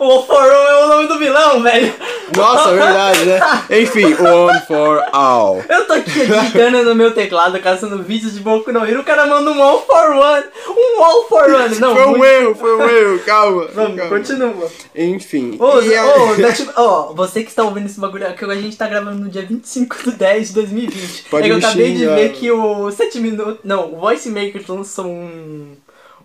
[0.00, 1.92] O All for All é o nome do vilão, velho.
[2.36, 3.40] Nossa, verdade, né?
[3.70, 5.62] Enfim, One for All.
[5.68, 9.26] Eu tô aqui digitando no meu teclado, caçando vídeos de Boku no Hero, o cara
[9.26, 10.44] manda um All for One.
[10.68, 11.78] Um All for One.
[11.78, 13.68] Não, Foi um muito- erro, foi um erro, calma.
[13.74, 14.10] Vamos, calma.
[14.18, 14.68] continua.
[14.94, 15.56] Enfim.
[15.60, 18.76] Ô, e a- ô, tipo- ó, você que está ouvindo esse bagulho aqui, a gente
[18.76, 21.24] tá gravando no dia 25 de 10 de 2020.
[21.30, 22.14] Pode é que eu acabei de xingar.
[22.16, 23.58] ver que o 7 minutos.
[23.64, 25.76] Não, o Voice Maker lançou um.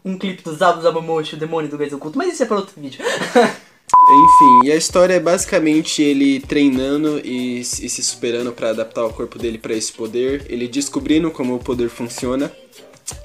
[0.03, 2.79] Um clipe do Zabu Zabumoshi, o demônio do Gás Oculto, mas isso é para outro
[2.79, 3.03] vídeo.
[4.09, 9.13] Enfim, e a história é basicamente ele treinando e, e se superando pra adaptar o
[9.13, 12.51] corpo dele pra esse poder, ele descobrindo como o poder funciona.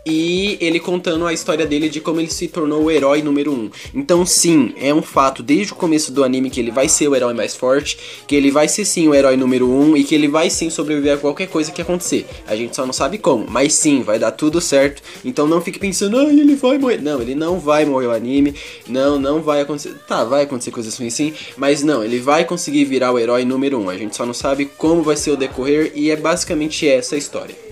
[0.05, 3.55] E ele contando a história dele de como ele se tornou o herói número 1.
[3.55, 3.71] Um.
[3.95, 7.17] Então, sim, é um fato desde o começo do anime que ele vai ser o
[7.17, 10.15] herói mais forte, que ele vai ser sim o herói número 1 um, e que
[10.15, 12.27] ele vai sim sobreviver a qualquer coisa que acontecer.
[12.47, 15.03] A gente só não sabe como, mas sim, vai dar tudo certo.
[15.25, 17.01] Então não fique pensando, ah, ele vai morrer.
[17.03, 18.55] Não, ele não vai morrer o anime.
[18.89, 19.95] Não, não vai acontecer.
[20.07, 23.79] Tá, vai acontecer coisas assim sim, mas não, ele vai conseguir virar o herói número
[23.79, 23.83] 1.
[23.83, 23.91] Um.
[23.91, 27.19] A gente só não sabe como vai ser o decorrer e é basicamente essa a
[27.19, 27.66] história.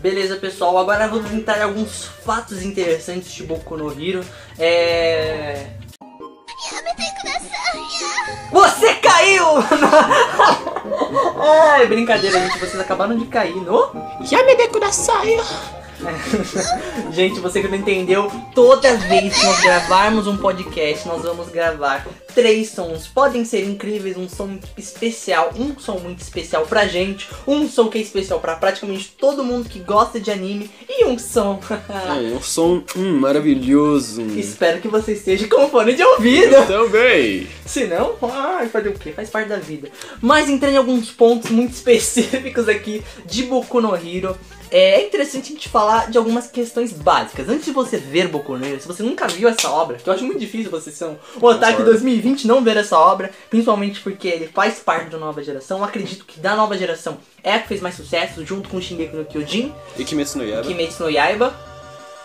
[0.00, 4.24] Beleza, pessoal, agora vamos entrar alguns fatos interessantes de Boku no Hero.
[4.58, 5.66] É.
[8.50, 9.44] Você caiu!
[11.38, 12.58] Ai, brincadeira, gente.
[12.58, 13.90] Vocês acabaram de cair no.
[17.12, 22.06] Gente, você que não entendeu, toda vez que nós gravarmos um podcast, nós vamos gravar
[22.34, 23.06] três sons.
[23.06, 27.98] Podem ser incríveis, um som especial, um som muito especial pra gente, um som que
[27.98, 31.60] é especial pra praticamente todo mundo que gosta de anime e um som.
[31.88, 34.22] É, um som hum, maravilhoso.
[34.36, 36.66] Espero que você esteja com fone de ouvido.
[36.66, 37.46] Também.
[37.66, 39.12] Se não, ai, fazer o quê?
[39.12, 39.88] Faz parte da vida.
[40.20, 44.36] Mas entrando em alguns pontos muito específicos aqui de Boku no Hero.
[44.70, 47.48] É interessante a gente falar de algumas questões básicas.
[47.48, 50.12] Antes de você ver Boku no Hero, se você nunca viu essa obra, que eu
[50.12, 51.84] acho muito difícil você ser um otaku Concordo.
[51.90, 55.78] 2020 não ver essa obra, principalmente porque ele faz parte da nova geração.
[55.78, 59.16] Eu acredito que da nova geração é a que fez mais sucesso, junto com Shingeki
[59.16, 60.68] no Kyojin, E Kimetsu no Yaiba.
[60.68, 61.69] Kimetsu no Yaiba.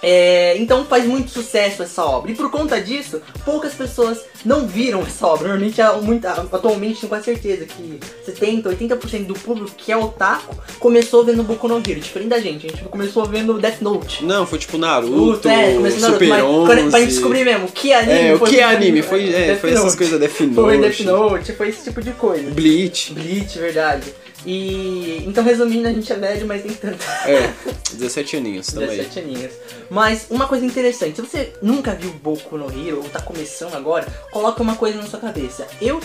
[0.08, 2.30] É, então faz muito sucesso essa obra.
[2.32, 5.48] E por conta disso, poucas pessoas não viram essa obra.
[5.48, 11.26] Normalmente, muita, atualmente, tenho quase certeza que 70, 80% do público que é otaku começou
[11.26, 12.00] vendo Boku no Hero.
[12.00, 14.24] Diferente da gente, a gente começou vendo Death Note.
[14.24, 16.65] Não, foi tipo Naruto, é, começou Naruto, Super mas 11.
[16.68, 19.02] quando- pra gente descobrir mesmo que anime É, o que é anime?
[19.02, 20.54] Foi, é, foi essas coisas Death Note.
[20.54, 22.52] Foi Death Note, foi esse tipo de coisa.
[22.52, 23.12] Bleach.
[23.12, 24.13] Bleach, verdade.
[24.45, 27.03] E então resumindo, a gente é médio, mas nem tanto.
[27.25, 27.51] É,
[27.93, 28.89] 17 aninhos também.
[28.89, 29.53] 17 aninhos.
[29.89, 34.05] Mas uma coisa interessante, se você nunca viu Boku no Hero ou tá começando agora,
[34.31, 35.67] coloca uma coisa na sua cabeça.
[35.81, 35.99] Eu,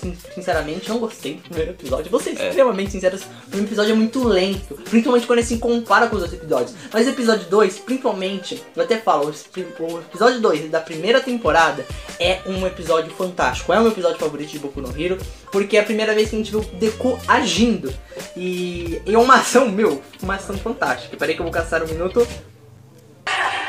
[0.00, 2.10] sin- sinceramente, não gostei do primeiro episódio.
[2.10, 2.48] Vou ser É.
[2.48, 4.74] extremamente sincero, o primeiro episódio é muito lento.
[4.90, 6.74] Principalmente quando ele se compara com os outros episódios.
[6.92, 11.84] Mas o episódio 2, principalmente, eu até falo, o episódio 2 da primeira temporada
[12.20, 13.72] é um episódio fantástico.
[13.72, 15.18] É o meu episódio favorito de Boku no Hero,
[15.55, 17.93] porque é a primeira vez que a gente viu o Deku agindo.
[18.35, 21.17] E é uma ação, meu, uma ação fantástica.
[21.17, 22.27] Peraí que eu vou caçar um minuto.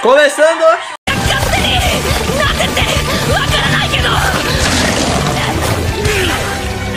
[0.00, 0.64] Começando!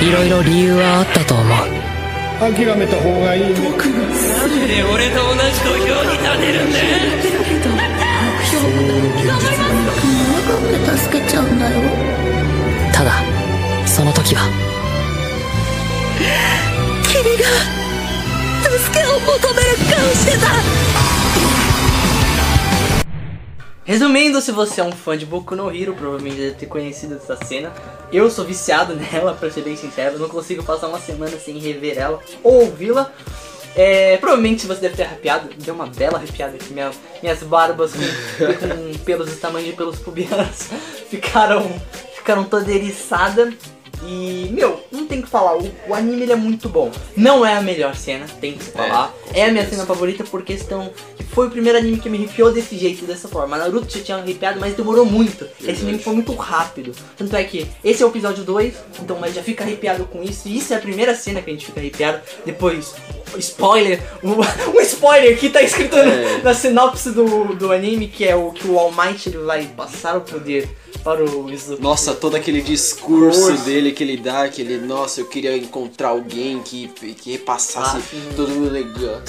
[0.01, 0.65] いろいろ理
[23.90, 27.34] Resumindo, se você é um fã de Boku no Hero, provavelmente deve ter conhecido essa
[27.44, 27.72] cena.
[28.12, 30.16] Eu sou viciado nela, pra ser bem sincero.
[30.16, 33.12] Não consigo passar uma semana sem rever ela ou ouvi-la.
[33.74, 35.50] É, provavelmente você deve ter arrepiado.
[35.56, 36.72] Deu uma bela arrepiada aqui.
[36.72, 37.98] Minha, minhas barbas com,
[38.94, 40.68] com pelos do tamanho de pelos pubianos
[41.10, 41.68] ficaram,
[42.14, 43.52] ficaram toda eriçada.
[44.02, 46.90] E, meu, não tem o que falar, o, o anime ele é muito bom.
[47.16, 49.08] Não é a melhor cena, tem que se falar.
[49.12, 52.16] com É, a minha cena favorita por questão que foi o primeiro anime que me
[52.18, 53.56] arrepiou desse jeito, dessa forma.
[53.58, 55.46] Naruto já tinha arrepiado, mas demorou muito.
[55.62, 56.92] Esse anime foi muito rápido.
[57.16, 60.48] Tanto é que esse é o episódio 2, então mas já fica arrepiado com isso.
[60.48, 62.20] E isso é a primeira cena que a gente fica arrepiado.
[62.44, 62.94] Depois,
[63.38, 64.40] spoiler, um,
[64.82, 66.42] spoiler que tá escrito na- É.
[66.42, 70.16] na sinopse do, do anime, que é o que o All Might ele vai passar
[70.16, 70.68] o poder
[71.04, 71.80] para o Izuku.
[71.82, 73.64] Nossa, todo aquele discurso Discurso.
[73.64, 78.32] dele que ele dá, que ele, nossa, eu queria encontrar alguém que, que repassasse Ah,
[78.36, 79.22] todo o legal.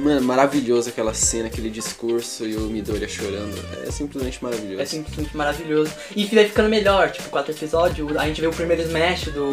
[0.00, 3.54] Mano, maravilhoso aquela cena, aquele discurso e o Midoriya chorando.
[3.86, 4.80] É simplesmente maravilhoso.
[4.80, 5.92] É simplesmente maravilhoso.
[6.14, 9.50] E vai ficando melhor, tipo, quatro episódios, a gente vê o primeiro Smash do,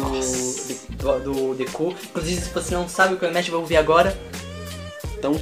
[0.96, 1.94] do, do Deku.
[2.10, 4.16] Inclusive, se você não sabe o que é o Smash, vai ouvir agora.
[5.18, 5.40] Então,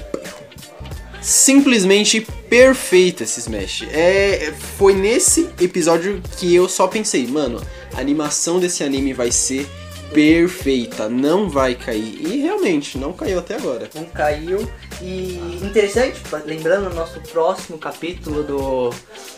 [1.21, 3.83] simplesmente perfeito esse Smash.
[3.91, 7.61] É, foi nesse episódio que eu só pensei, mano,
[7.99, 9.67] a animação desse anime vai ser
[10.13, 12.21] perfeita, não vai cair.
[12.25, 13.91] E realmente, não caiu até agora.
[13.93, 14.71] Não caiu.
[15.03, 18.95] E interessante, lembrando, o nosso próximo capítulo do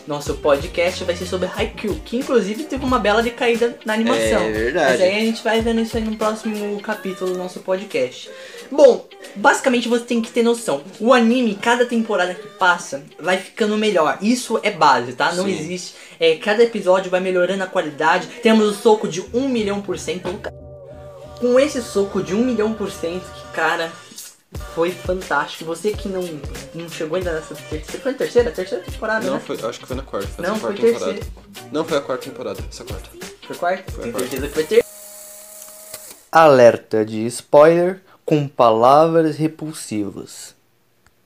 [0.07, 4.43] nosso podcast vai ser sobre Haikyuu, que inclusive teve uma bela decaída na animação.
[4.43, 4.91] É verdade.
[4.91, 8.29] Mas aí a gente vai vendo isso aí no próximo capítulo do nosso podcast.
[8.71, 10.83] Bom, basicamente você tem que ter noção.
[10.99, 14.17] O anime, cada temporada que passa, vai ficando melhor.
[14.21, 15.31] Isso é base, tá?
[15.33, 15.51] Não Sim.
[15.51, 15.95] existe.
[16.19, 18.27] É, cada episódio vai melhorando a qualidade.
[18.41, 20.29] Temos o soco de 1 milhão por cento.
[21.39, 23.91] Com esse soco de 1 milhão por cento, que cara,
[24.75, 25.65] foi fantástico.
[25.65, 26.21] Você que não,
[26.73, 28.01] não chegou ainda nessa terceira.
[28.01, 28.51] Foi a terceira?
[28.51, 29.39] Terceira temporada, Não, né?
[29.39, 30.27] foi, acho que foi na quarta.
[30.27, 31.13] Foi Não, foi quarta temporada.
[31.13, 31.69] terceira.
[31.71, 33.09] Não, foi a quarta temporada, essa quarta.
[33.41, 33.91] Foi quarta?
[33.91, 34.19] Foi quarta.
[34.19, 34.85] certeza que foi terceira.
[36.31, 40.55] Alerta de spoiler com palavras repulsivas.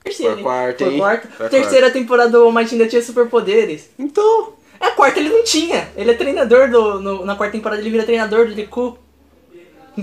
[0.02, 0.98] Terceira, quarta, hein?
[0.98, 1.48] quarta.
[1.48, 3.90] Terceira temporada do All Might ainda tinha superpoderes.
[3.96, 5.88] Então, É a quarta ele não tinha.
[5.96, 7.00] Ele é treinador do.
[7.00, 8.98] no- na quarta temporada ele vira treinador do Deku.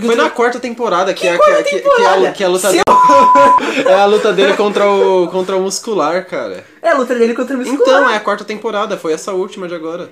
[0.00, 2.28] foi na quarta temporada que, é, que, quarta que, que, temporada?
[2.28, 6.26] a, que a luta Seu- dele, é a luta dele contra o contra o muscular,
[6.26, 6.64] cara.
[6.80, 7.80] É a luta dele contra o muscular.
[7.82, 10.10] Então, é a quarta temporada, foi essa última de agora.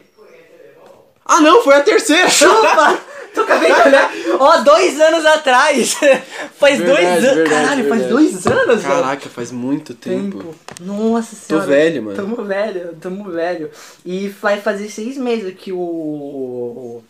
[1.24, 2.28] Ah, não, foi a terceira.
[2.28, 2.98] Chupa!
[3.35, 4.12] Tu acabei de olhar.
[4.38, 5.95] Ó, dois anos atrás.
[6.59, 7.35] faz Verdade, dois anos.
[7.37, 8.09] verdade, Caralho, faz verdade.
[8.11, 8.95] dois anos, velho.
[9.03, 10.38] Caraca, faz muito tempo.
[10.38, 10.55] Tempo.
[10.81, 11.66] Nossa senhora.
[11.66, 12.16] velho, mano.
[12.16, 13.71] Tamo velho, tamo velho.
[14.05, 17.03] E vai fazer seis meses que o.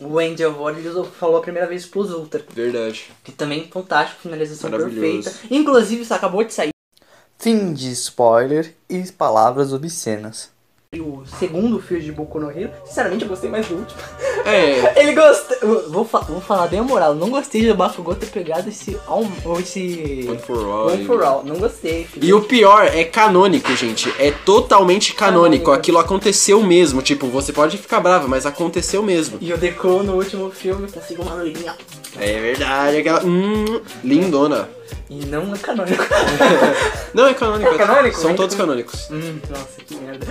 [0.00, 0.44] O Andy
[0.88, 2.42] usou- falou a primeira vez Plus Ultra.
[2.54, 3.10] Verdade.
[3.22, 5.30] Que também é fantástico, finalização perfeita.
[5.50, 6.70] Inclusive, isso acabou de sair.
[7.38, 10.50] Fim de spoiler e palavras obscenas.
[10.92, 14.00] E o segundo filme de Boku no Hero, sinceramente eu gostei mais do último.
[14.44, 15.56] É, Ele gosta.
[15.88, 17.14] Vou, fa- vou falar bem a moral.
[17.14, 18.98] Não gostei de Bakugou ter pegado esse.
[19.06, 19.24] Ou
[19.60, 20.26] esse.
[20.28, 20.86] One for All.
[20.88, 21.44] One for All.
[21.44, 22.02] Não gostei.
[22.06, 22.26] filho.
[22.26, 24.12] E o pior é canônico, gente.
[24.18, 25.66] É totalmente canônico.
[25.66, 25.70] Canônico.
[25.70, 27.00] Aquilo aconteceu mesmo.
[27.02, 29.38] Tipo, você pode ficar brava, mas aconteceu mesmo.
[29.40, 31.76] E o Deku no último filme conseguiu uma loirinha.
[32.18, 33.24] É verdade, aquela.
[33.24, 34.68] Hum, lindona.
[35.08, 36.04] E não é canônico.
[37.12, 37.74] Não, é canônico.
[37.74, 38.16] É canônico?
[38.16, 39.10] São Vem todos canônicos.
[39.10, 40.26] hum, nossa, que merda.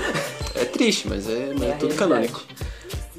[0.56, 2.42] É triste, mas é, mas é É tudo canônico.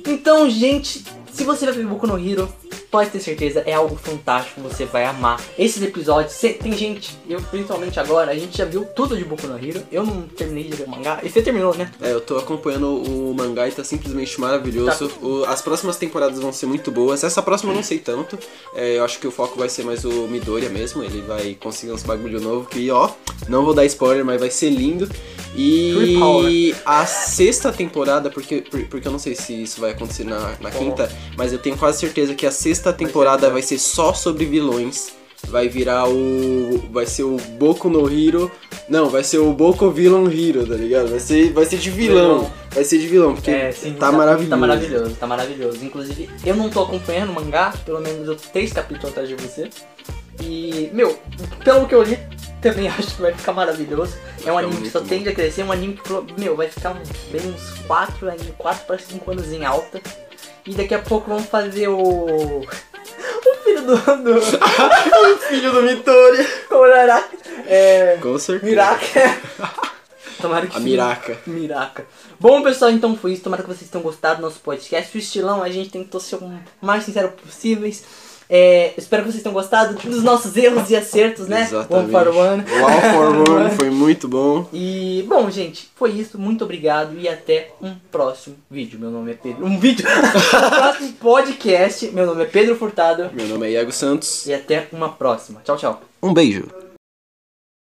[0.07, 2.50] Então, gente, se você vai ver Boku no Hero,
[2.90, 5.40] pode ter certeza, é algo fantástico, você vai amar.
[5.59, 9.46] Esses episódios, cê- tem gente, eu principalmente agora, a gente já viu tudo de Boku
[9.46, 9.83] no Hero.
[9.92, 11.20] Eu não terminei de ver o mangá.
[11.22, 11.90] E você terminou, né?
[12.00, 15.09] É, eu tô acompanhando o mangá e tá simplesmente maravilhoso.
[15.09, 15.14] Tá.
[15.26, 17.22] O- as próximas temporadas vão ser muito boas.
[17.24, 18.38] Essa próxima eu não sei tanto.
[18.74, 21.02] É, eu acho que o foco vai ser mais o Midoriya mesmo.
[21.02, 23.11] Ele vai conseguir uns bagulho novo que, ó,
[23.48, 25.09] não vou dar spoiler, mas vai ser lindo.
[25.56, 30.54] E a sexta temporada, porque, por- porque eu não sei se isso vai acontecer na,
[30.61, 34.44] na quinta, mas eu tenho quase certeza que a sexta temporada vai ser só sobre
[34.44, 35.12] vilões.
[35.49, 36.79] Vai virar o.
[36.92, 38.53] Vai ser o Boku no Hero.
[38.87, 41.09] Não, vai ser o Boku Villain Hero, tá ligado?
[41.09, 42.53] Vai ser, vai ser de vilão.
[42.73, 43.51] Vai ser de vilão, porque
[43.99, 44.51] tá, maravilhoso.
[44.51, 45.85] Tá maravilhoso, tá maravilhoso.
[45.85, 49.35] Inclusive, eu não tô acompanhando o mangá, pelo menos eu tô três capítulos atrás de
[49.37, 49.70] você.
[50.42, 51.18] E, meu,
[51.64, 52.18] pelo que eu li,
[52.61, 54.18] também acho que vai ficar maravilhoso.
[54.44, 56.92] É um anime que só tende a crescer, é um anime que, meu, vai ficar
[57.31, 60.03] bem uns 4, 4 para 5 anos em alta.
[60.70, 61.98] E daqui a pouco vamos fazer o.
[61.98, 62.64] O
[63.64, 63.96] filho do.
[63.96, 64.40] do
[65.48, 66.46] Filho do Midoriya.
[66.70, 67.37] o Uraraka.
[67.66, 68.18] É.
[68.22, 68.70] Com certeza.
[68.70, 69.40] Miraka.
[70.40, 70.85] Tomara que A sim.
[70.85, 71.37] Miraka.
[71.44, 72.06] Miraca.
[72.38, 73.42] Bom, pessoal, então foi isso.
[73.42, 75.16] Tomara que vocês tenham gostado do nosso podcast.
[75.16, 78.04] O estilão, a gente tentou ser o mais sincero possíveis.
[78.53, 81.63] É, espero que vocês tenham gostado dos nossos erros e acertos, né?
[81.63, 82.13] Exatamente.
[82.13, 82.65] One for one.
[82.65, 84.69] O All for One foi muito bom.
[84.73, 86.37] E, bom, gente, foi isso.
[86.37, 88.98] Muito obrigado e até um próximo vídeo.
[88.98, 89.65] Meu nome é Pedro.
[89.65, 90.05] Um vídeo?
[90.09, 92.09] um próximo podcast.
[92.09, 93.31] Meu nome é Pedro Furtado.
[93.33, 94.46] Meu nome é Iago Santos.
[94.46, 95.61] E até uma próxima.
[95.65, 96.03] Tchau, tchau.
[96.21, 96.79] Um beijo.